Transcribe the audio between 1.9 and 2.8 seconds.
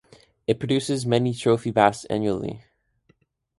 annually.